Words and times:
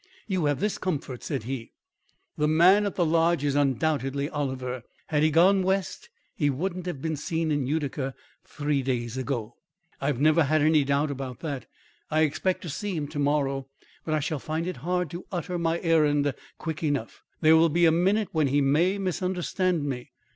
"You 0.25 0.45
have 0.45 0.59
this 0.59 0.79
comfort," 0.79 1.21
said 1.21 1.43
he: 1.43 1.73
"the 2.35 2.47
man 2.47 2.87
at 2.87 2.95
the 2.95 3.05
Lodge 3.05 3.43
is 3.43 3.53
undoubtedly 3.53 4.27
Oliver. 4.31 4.81
Had 5.05 5.21
he 5.21 5.29
gone 5.29 5.61
West, 5.61 6.09
he 6.35 6.49
wouldn't 6.49 6.87
have 6.87 7.03
been 7.03 7.15
seen 7.15 7.51
in 7.51 7.67
Utica 7.67 8.15
three 8.43 8.81
days 8.81 9.15
ago." 9.15 9.57
"I 10.01 10.07
have 10.07 10.19
never 10.19 10.45
had 10.45 10.63
any 10.63 10.83
doubt 10.83 11.11
about 11.11 11.41
that. 11.41 11.67
I 12.09 12.21
expect 12.21 12.63
to 12.63 12.69
see 12.69 12.95
him 12.95 13.07
to 13.09 13.19
morrow, 13.19 13.67
but 14.03 14.15
I 14.15 14.21
shall 14.21 14.39
find 14.39 14.65
it 14.65 14.77
hard 14.77 15.11
to 15.11 15.27
utter 15.31 15.59
my 15.59 15.79
errand 15.81 16.33
quick 16.57 16.81
enough. 16.81 17.21
There 17.41 17.55
will 17.55 17.69
be 17.69 17.85
a 17.85 17.91
minute 17.91 18.29
when 18.31 18.47
he 18.47 18.59
may 18.59 18.97
misunderstand 18.97 19.85
me. 19.85 20.13